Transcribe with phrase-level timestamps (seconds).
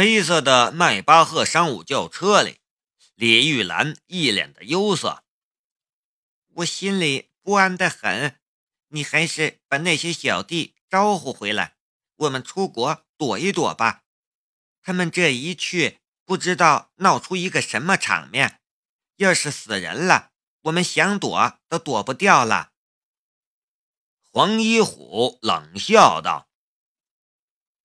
[0.00, 2.62] 黑色的迈巴赫商务轿车里，
[3.16, 5.24] 李玉兰一脸的忧色。
[6.54, 8.40] 我心里不安的很，
[8.88, 11.76] 你还是把那些小弟招呼回来，
[12.16, 14.04] 我们出国躲一躲吧。
[14.80, 18.62] 他们这一去，不知道闹出一个什么场面。
[19.16, 20.32] 要是死人了，
[20.62, 22.72] 我们想躲都躲不掉了。
[24.22, 26.48] 黄一虎冷笑道：“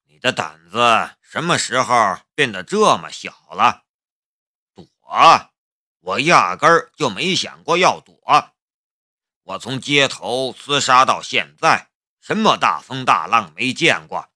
[0.07, 3.83] 你的胆子什么时候变得这么小了？
[4.73, 5.51] 躲？
[5.99, 8.53] 我压根儿就没想过要躲。
[9.41, 11.89] 我从街头厮杀到现在，
[12.21, 14.31] 什么大风大浪没见过。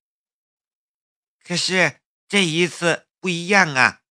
[1.43, 4.01] 可是这一次不一样啊！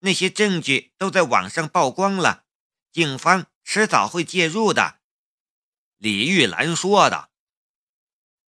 [0.00, 2.44] 那些证据都在网上曝光了，
[2.92, 4.98] 警方迟早会介入的。”
[5.96, 7.30] 李玉兰说的。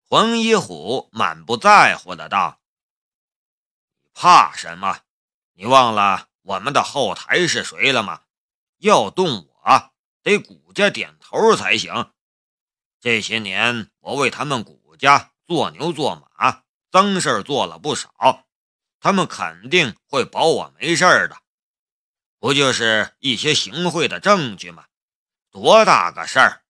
[0.02, 2.60] 黄一虎满不在乎的道
[4.18, 5.00] ：“怕什么？
[5.52, 8.22] 你忘了我们的后台是谁了吗？
[8.78, 12.10] 要动我，得谷家点头才行。
[12.98, 18.46] 这些年我为他们谷家做牛做马，脏事做了不少，
[19.00, 21.36] 他们肯定会保我没事的。
[22.38, 24.86] 不就是一些行贿的证据吗？
[25.50, 26.62] 多大个事儿？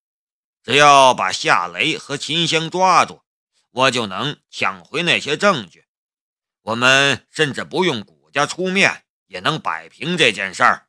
[0.65, 3.23] 只要把夏雷和秦香抓住。”
[3.71, 5.86] 我就能抢回那些证据，
[6.67, 10.89] 我们甚至不用谷家出面也能摆平这件事儿。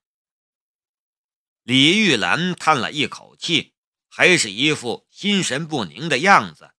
[1.61, 3.75] 李玉兰叹了一口气，
[4.09, 6.72] 还是一副心神不宁的样子。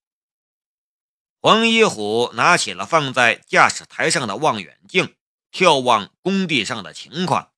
[1.41, 5.14] 黄一虎拿起了放在驾驶台上的望远镜，
[5.52, 7.52] 眺望工地上的情况。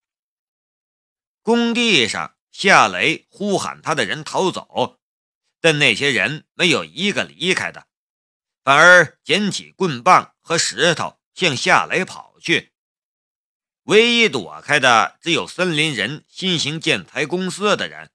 [1.41, 5.01] 工地上，夏雷呼喊他的人逃走，
[5.59, 7.87] 但那些人没有一个离开的。
[8.63, 12.75] 反而捡起棍棒和石头向夏雷跑去，
[13.85, 18.11] 唯一躲开的只有森林人新型建材公司的人。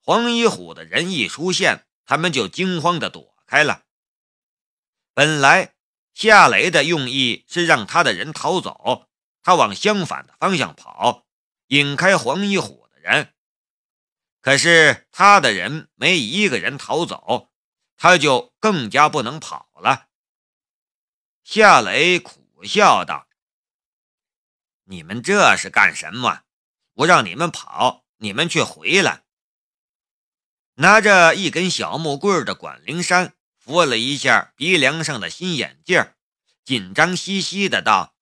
[0.00, 3.82] 黄一虎的人一出现，他们就惊慌地躲开了。
[5.12, 5.74] 本来
[6.14, 9.10] 夏雷的用意是让他的人逃走，
[9.42, 11.26] 他往相反的方向跑，
[11.66, 13.34] 引开黄一虎的人。
[14.40, 17.50] 可是他的人没一个人逃走。
[18.02, 20.08] 他就更加不能跑了。
[21.42, 23.26] 夏雷苦笑道
[24.84, 26.42] ：“你们这是干什么？
[26.94, 29.24] 我让你们跑，你们却回来。”
[30.74, 36.12] 拿着一根小木棍的管灵山扶了一下鼻梁上的新眼镜，
[36.64, 38.14] 紧张兮兮的道：“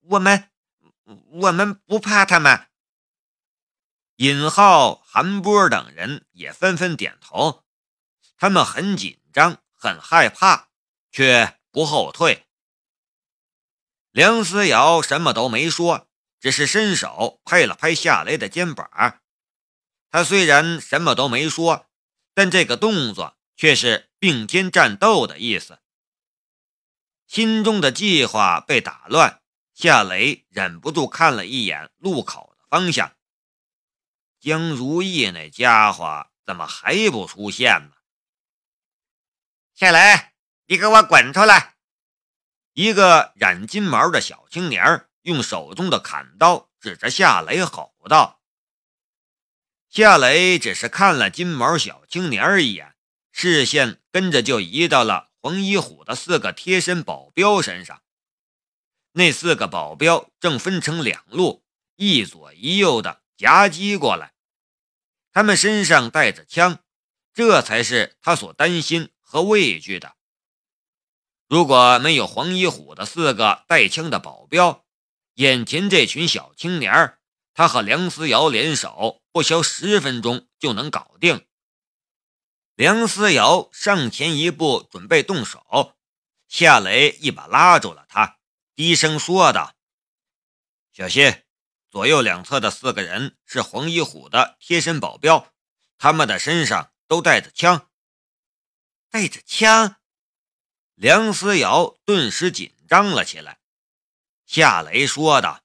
[0.00, 0.50] 我们，
[1.04, 2.68] 我们不怕他们。”
[4.16, 7.64] 尹浩、韩波等人也纷纷点头。
[8.38, 10.70] 他们很紧张，很害怕，
[11.10, 12.46] 却不后退。
[14.10, 16.08] 梁思瑶什么都没说，
[16.40, 19.20] 只是伸手拍了拍夏雷的肩膀。
[20.08, 21.86] 他虽然什么都没说，
[22.32, 25.80] 但这个动作却是并肩战斗的意思。
[27.26, 29.42] 心中的计划被打乱，
[29.74, 33.14] 夏雷忍不住看了一眼路口的方向。
[34.40, 37.96] 江如意那家伙怎么还不出现呢？
[39.74, 40.30] 夏雷，
[40.68, 41.76] 你给我滚出来！
[42.72, 48.40] 一个染金毛的小青年用手中的砍刀指着夏雷吼道
[49.88, 52.96] ：“夏雷只是看了金毛小青年一眼，
[53.30, 58.02] 视线跟着就移到了黄一虎的四个贴身保镖身上。
[59.12, 64.34] 那四个保镖正分成两路，一左一右的夹击过来，
[65.32, 66.80] 他们身上带着枪，
[67.32, 70.15] 这才是他所担心。”和畏惧的。
[71.48, 74.84] 如果没有黄一虎的四个带枪的保镖，
[75.34, 77.18] 眼前这群小青年
[77.54, 81.46] 他和梁思瑶联手，不消十分钟就能搞定。
[82.74, 85.94] 梁思瑶上前一步，准备动手，
[86.48, 88.38] 夏雷一把拉住了他，
[88.74, 89.74] 低声说道
[90.92, 91.42] ：“小心，
[91.90, 95.54] 左右两侧的四个人是黄一虎的贴身保镖，
[95.96, 97.88] 他们的身上都带着枪。”
[99.08, 99.96] 带着枪，
[100.96, 103.60] 梁思瑶顿时紧张了起来。
[104.46, 105.62] 夏雷说道：“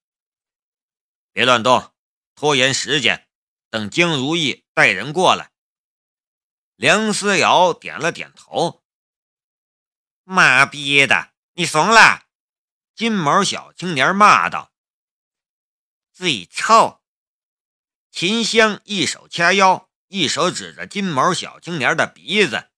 [1.31, 1.93] 别乱动，
[2.35, 3.29] 拖延时间，
[3.69, 5.53] 等江如意带人过来。”
[6.75, 8.83] 梁思瑶点了点头。
[10.25, 12.27] 妈逼的，你怂了！
[12.93, 14.73] 金毛小青年骂道
[16.11, 17.01] ：“嘴臭！”
[18.11, 22.70] 秦香一手掐腰，一手指着金毛小青年的鼻子。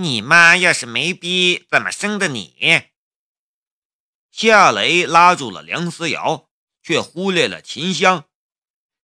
[0.00, 2.84] 你妈要是没逼，怎么生的你？
[4.30, 6.48] 夏雷拉住了梁思瑶，
[6.84, 8.28] 却忽略了秦香。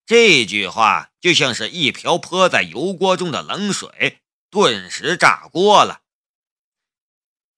[0.07, 4.21] 这句话就像是一瓢泼在油锅中的冷水，
[4.51, 6.03] 顿时炸锅了。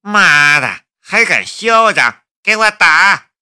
[0.01, 2.23] 妈的，还敢嚣张！
[2.43, 3.33] 给我打！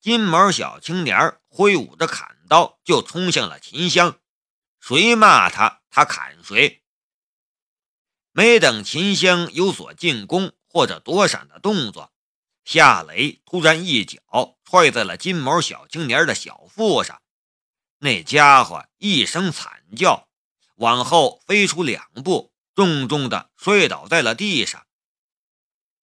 [0.00, 4.20] 金毛小青年挥舞着砍刀就冲向了秦香，
[4.78, 6.81] 谁骂他，他砍谁。
[8.32, 12.12] 没等秦香有所进攻或者躲闪的动作，
[12.64, 17.20] 夏雷突然一脚踹在了金毛小青年的小腹上。
[17.98, 20.28] 那家伙一声惨叫，
[20.76, 24.86] 往后飞出两步，重重的摔倒在了地上。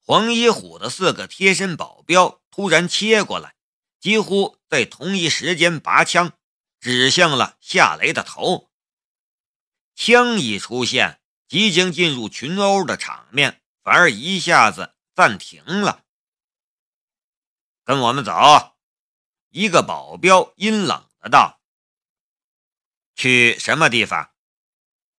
[0.01, 3.55] 黄一虎的四个贴身保镖突然切过来，
[3.99, 6.33] 几乎在同一时间拔枪，
[6.79, 8.69] 指向了夏雷的头。
[9.95, 16.05] 枪一出现，即将进入群殴的场面反而一下子暂停了。
[17.83, 18.77] 跟我们走，
[19.49, 21.59] 一个保镖阴冷的道。
[23.15, 24.31] 去什么地方？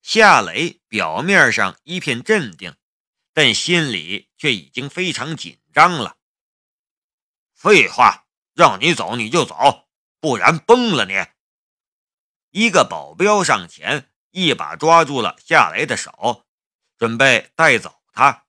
[0.02, 2.76] 夏雷表面上一片镇定，
[3.34, 6.16] 但心里却已经非常紧张了。
[7.52, 9.88] 废话，让你走你就走，
[10.20, 11.26] 不然崩了你！
[12.50, 16.46] 一个保镖上前，一把抓住了夏雷的手，
[16.96, 18.46] 准备带走他。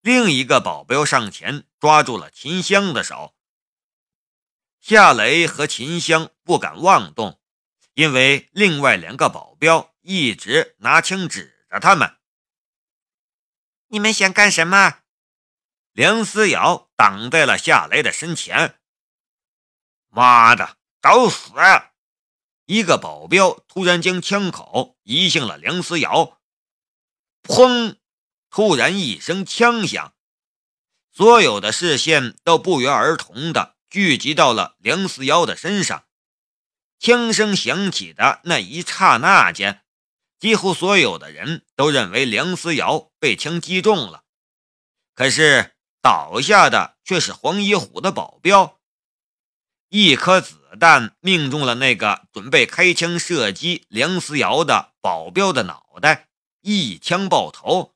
[0.00, 3.34] 另一个保镖上前抓住了秦香的手。
[4.80, 7.40] 夏雷和秦香不敢妄动。
[7.94, 12.16] 因为另外两个保镖一直拿枪指着他们，
[13.88, 15.00] 你们想干什么？
[15.90, 18.78] 梁思瑶挡在了夏雷的身前。
[20.10, 21.50] 妈的，找死！
[22.68, 26.38] 一个保镖突然将枪口移向了梁思瑶。
[27.42, 27.96] 砰！
[28.50, 30.14] 突然一声枪响，
[31.10, 36.04] 所有的视线都不约而同的聚集到了梁思瑶的身上。
[36.98, 39.82] 枪声响起的那一刹那间，
[40.38, 44.24] 几乎所有的人都认为梁思瑶被枪击中了。
[45.14, 48.78] 可是倒下的却是黄一虎的保镖，
[49.88, 56.28] 一颗子子弹命中了那个准备开枪射击梁思瑶的保镖的脑袋，
[56.60, 57.94] 一枪爆头。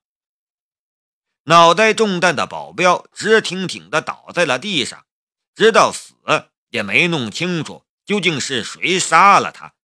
[1.44, 5.04] 脑袋中弹的保镖直挺挺地倒在了地上，
[5.54, 6.14] 直到死
[6.70, 7.84] 也没弄清楚。
[8.06, 9.74] 究竟是谁杀了他？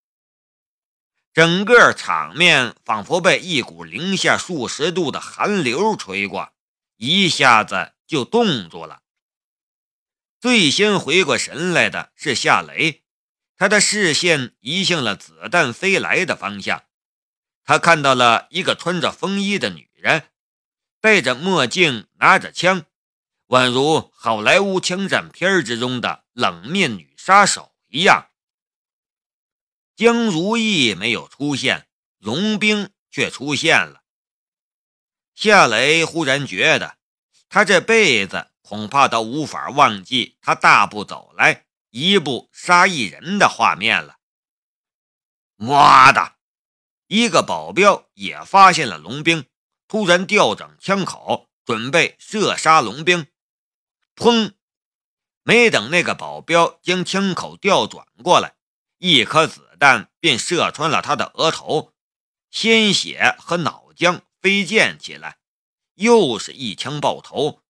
[1.35, 6.53] 整个场面仿佛被一股零下数十度的寒流吹过，
[6.97, 9.03] 一下子就冻住了。
[10.41, 13.03] 最先回过神来的是夏雷，
[13.57, 16.85] 他的视线移向了子弹飞来的方向，
[17.65, 20.29] 他看到了一个穿着风衣的女人，
[21.01, 22.85] 戴着墨镜，拿着枪，
[23.49, 27.75] 宛如好莱坞枪战片之中的冷面女杀手。
[27.89, 28.29] 一样，
[29.97, 31.89] 江如意没有出现，
[32.19, 34.03] 荣兵却出现了。
[35.35, 36.99] 夏雷忽然觉得，
[37.49, 44.19] 他这辈子恐怕都无法忘记他大步走来，一步杀一人的画面了。
[45.57, 46.35] 妈的！
[47.07, 49.47] 一个保镖也发现了龙兵，
[49.89, 53.27] 突然调整枪口，准备射杀龙兵。
[54.15, 54.53] 砰！
[55.45, 58.57] 没等那个保镖将枪口调转过来，
[58.99, 61.95] 一颗子弹便射穿了他的额头，
[62.51, 65.39] 鲜血和脑浆飞溅起来，
[65.95, 67.63] 又是一枪爆头。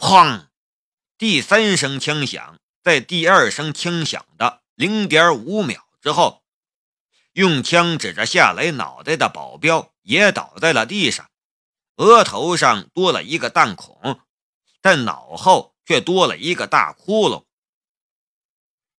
[0.00, 0.48] 砰！
[1.18, 6.42] 第三声枪响，在第二声枪响的零点五秒之后，
[7.34, 11.30] 用枪指着夏雷脑袋的保镖也倒在了地上，
[11.96, 14.20] 额头上多了一个弹孔，
[14.80, 15.70] 但脑后。
[15.90, 17.46] 却多了一个大窟窿。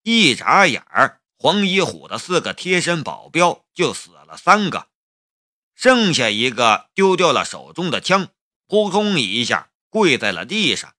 [0.02, 4.88] 一眨眼儿，黄一虎的四个贴身保镖就死了三个，
[5.74, 8.28] 剩下一个丢掉了手中的枪，
[8.66, 10.94] 扑通一下跪在了地上。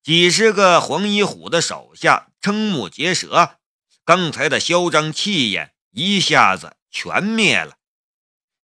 [0.00, 3.58] 几十个黄一虎的手下瞠目结舌，
[4.04, 7.78] 刚才的嚣张气焰一下子全灭了。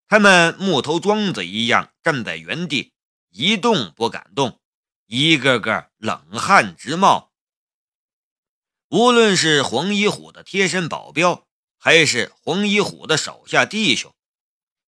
[0.06, 2.92] 他们木头桩子一样站在原地，
[3.30, 4.60] 一动不敢动。
[5.06, 7.32] 一个个冷汗直冒。
[8.90, 14.14] 无论是黄一虎的贴身保镖，还是黄一虎的手下弟兄，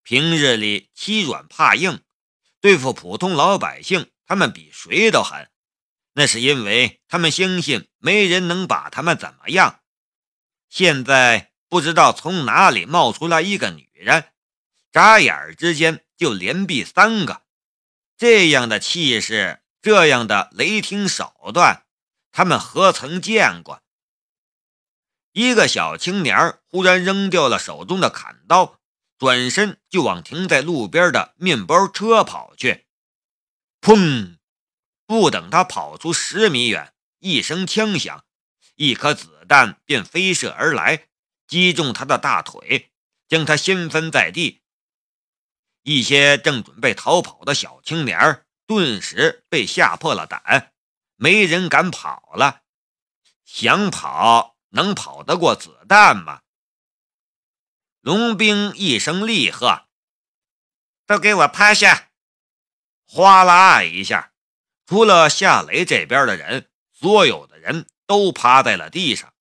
[0.02, 2.02] 平日里欺软怕硬，
[2.60, 5.50] 对付普通老百姓，他们比谁都狠。
[6.12, 9.80] 那是因为他们相信没人能把他们怎么样。
[10.68, 14.32] 现在不知道从哪里冒出来一个女人，
[14.92, 17.42] 眨眼之间就连毙三个，
[18.16, 19.62] 这样的气势。
[19.82, 21.86] 这样的雷霆手段，
[22.32, 23.82] 他们何曾见过？
[25.32, 28.79] 一个小青年忽然扔掉了手中的砍刀，
[29.20, 32.86] 转身就往停在路边的面包车跑去。
[33.82, 34.38] 砰！
[35.04, 38.24] 不等他跑出十米远，一声枪响，
[38.76, 41.08] 一颗子弹便飞射而来，
[41.46, 42.92] 击中他的大腿，
[43.28, 44.62] 将他掀翻在地。
[45.82, 50.72] 一些正准备逃跑的小青年顿时被吓破了胆，
[51.16, 52.62] 没人敢跑了。
[53.44, 56.40] 想跑，能跑得过子弹吗？
[58.00, 59.86] 龙兵一声厉喝
[61.06, 62.10] ：“都给我趴下！”
[63.06, 64.32] 哗啦一下，
[64.86, 69.34] 除了夏雷这边的人，所有的人都趴在了地上。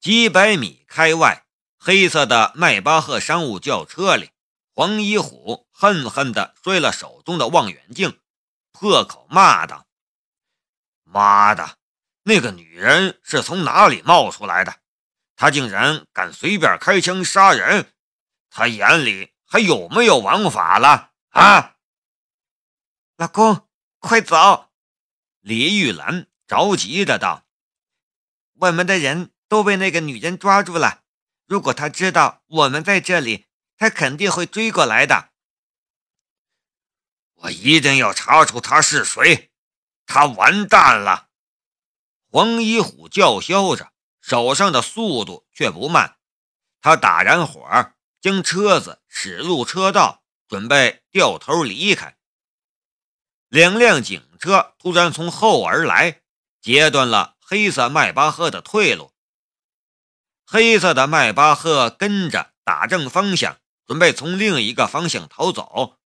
[0.00, 1.46] 几百米开外，
[1.78, 4.30] 黑色的迈巴赫商务轿车里。
[4.72, 8.18] 黄一虎恨恨地摔了手中的望远镜，
[8.72, 9.86] 破口骂道
[11.04, 11.76] ：“妈的，
[12.22, 14.79] 那个女人是从哪里冒出来的？
[15.40, 17.94] 他竟然敢随便开枪杀人！
[18.50, 21.76] 他眼里还有没有王法了啊？”
[23.16, 23.66] 老公，
[24.00, 24.70] 快走！
[25.40, 27.46] 李玉兰着急的道
[28.52, 31.04] ：“我们的人都被那个女人抓住了，
[31.46, 33.46] 如果她知道我们在这里……”
[33.80, 35.30] 她肯定会追过来的，
[37.32, 39.50] 我一定要查出他是谁，
[40.04, 41.30] 他完蛋了！
[42.30, 43.90] 黄一虎叫嚣着，
[44.30, 46.18] 手上的速度却不慢。
[46.80, 52.16] 他打燃火，将车子驶入车道，准备掉头离开。
[53.48, 56.20] 两辆警车突然从后而来，
[56.60, 59.12] 截断了黑色迈巴赫的退路。
[60.46, 63.56] 黑色的迈巴赫跟着打正方向。
[63.84, 65.98] 准备从另一个方向逃走，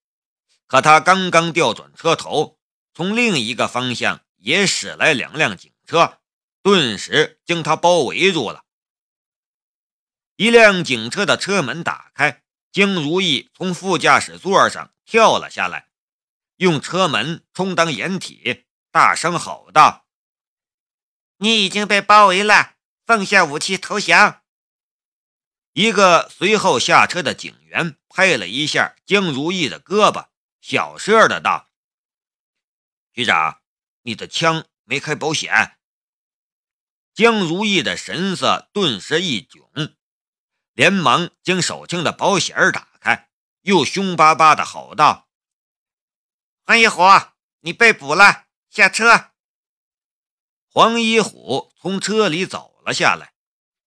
[0.67, 2.59] 可他刚刚调转车头，
[2.95, 6.21] 从另一个方向也驶来两辆警车，
[6.65, 8.65] 顿时将他包围住了。
[10.37, 12.43] 一辆警车的车门打开，
[12.73, 15.91] 江如意从副驾驶座上跳了下来，
[16.57, 20.07] 用车门充当掩体，大声吼道
[21.37, 24.43] ：“你已经被包围了，放下武器投降！”
[25.75, 30.29] 一个随后下车的警员拍了一下江如意的胳膊，
[30.63, 31.69] 小声的道
[33.13, 33.61] ：“局长，
[34.01, 35.77] 你的枪没开保险。”
[37.15, 39.95] 江如意的神色顿时一窘，
[40.73, 43.31] 连忙将手枪的保险打开，
[43.63, 45.29] 又凶巴巴的吼道
[46.67, 47.03] ：“黄一虎，
[47.61, 49.31] 你被捕了，下车！”
[50.69, 53.35] 黄一虎从车里走了下来，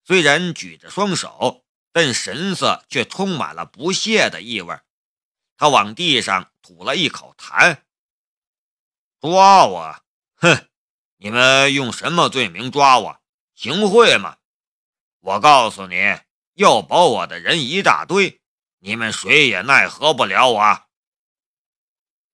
[0.03, 1.63] 虽然举着双手。
[1.93, 4.79] 但神色却充满了不屑的意味。
[5.55, 7.81] 他往地上吐了一口痰
[9.19, 10.03] ：“抓我？
[10.35, 10.66] 哼！
[11.17, 13.21] 你们用什么罪名抓我？
[13.55, 14.37] 行贿吗？
[15.19, 15.95] 我告诉你，
[16.53, 18.39] 要保我的人一大堆，
[18.79, 20.87] 你们谁也奈何不了我。”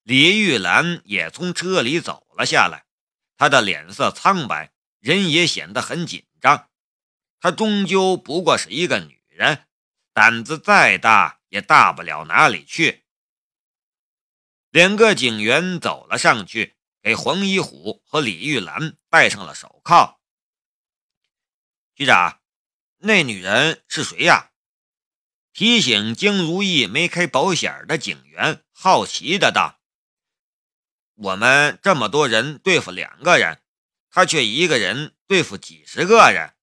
[0.03, 2.85] 李玉兰也从车里走了下来，
[3.37, 6.69] 她的脸色苍白，人也显得很紧张。
[7.39, 9.23] 她终究不过是一个女。
[9.35, 9.65] 人
[10.13, 13.03] 胆子再大也大不了哪里去。
[14.69, 20.21] 两个警员走了上去，给黄一虎和李玉兰戴上了手铐。
[21.93, 22.39] 局长，
[22.99, 24.51] 那女人是谁呀？
[25.51, 29.81] 提醒江如意没开保险的警员好奇的道
[31.13, 33.61] ：“我们这么多人对付两个人，
[34.09, 36.55] 他却一个人对付几十个人。”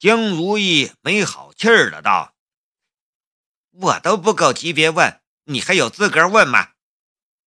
[0.00, 2.34] 江如意没好气儿的道
[3.70, 6.72] ：“我都不够级别问，你还有资格问吗？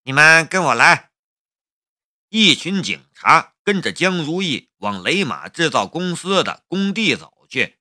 [0.04, 1.09] 你们跟我来。”
[2.30, 7.80] 一群警察跟着江如意往雷马制造公司的工地走去，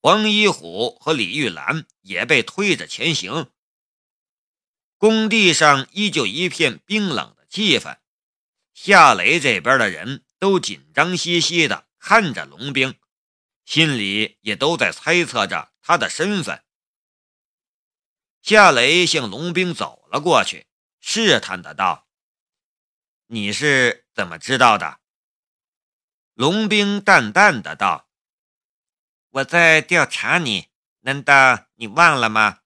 [0.00, 3.50] 黄一虎和李玉兰也被推着前行。
[4.98, 7.98] 工地上依旧一片冰冷的气氛，
[8.72, 12.96] 夏雷这边的人都紧张兮兮的看着龙兵。
[13.64, 16.62] 心里也都在猜测着他的身份。
[18.42, 20.66] 夏雷向龙兵走了过去，
[21.00, 22.03] 试探的道
[23.26, 25.00] ：“你是怎么知道的？”
[26.34, 28.08] 龙兵淡淡的道
[29.30, 30.68] ：“我在调查你，
[31.00, 32.60] 难道你忘了吗？”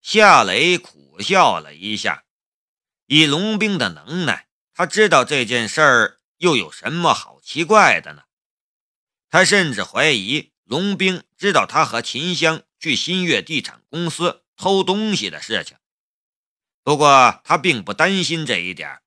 [0.00, 2.24] 夏雷苦笑了一下，
[3.06, 8.24] 以龙兵的能耐，他知道这件事儿又有什么好奇怪的呢？
[9.28, 15.76] 他甚至怀疑龙兵知道他和秦香去新月地产公司偷东西的事情，
[16.82, 19.02] 不过他并不担心这一点。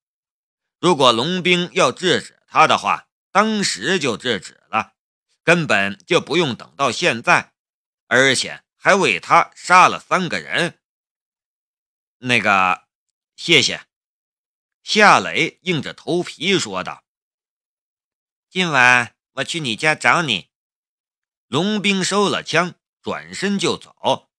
[0.82, 4.96] 如果龙兵要制止他的话，当时就制止了，
[5.44, 7.54] 根本就不用等到现在，
[8.08, 10.80] 而且还为他杀了三个人。
[12.18, 12.88] 那个，
[13.36, 13.86] 谢谢。
[14.82, 17.04] 夏磊硬着头皮说道
[18.50, 20.50] ：“今晚我去你家找你。”
[21.46, 22.74] 龙兵收了枪，
[23.04, 24.32] 转身就走。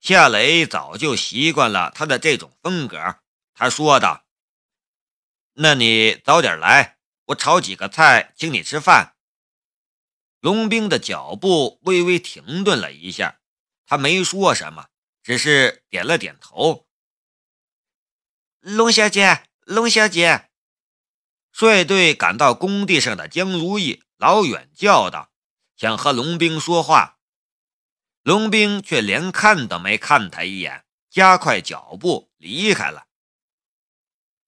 [0.00, 3.20] 夏磊早就习惯了他的这种风格，
[3.54, 4.23] 他说道
[5.54, 9.16] ：“那你早点来，我炒几个菜请你吃饭。”
[10.40, 13.40] 龙兵的脚步微微停顿了一下，
[13.86, 14.88] 他没说什么，
[15.22, 16.86] 只是点了点头。
[18.60, 20.50] 龙小姐，龙小姐，
[21.50, 25.30] 率队赶到工地上的江如意老远叫道，
[25.76, 27.18] 想和龙兵说话。
[28.22, 33.06] 龙兵却连看都没看他一眼，加快脚步离开了。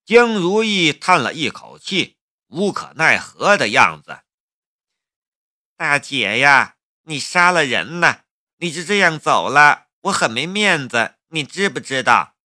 [0.06, 4.20] 江如意叹了一口气，无可奈何的样子。
[5.76, 8.20] 大姐呀，你杀了人呢，
[8.58, 12.36] 你就这样走了，我很没面子，你知不知道？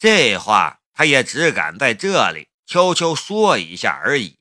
[0.00, 4.36] 这话他也只敢在这里悄悄说一下而已。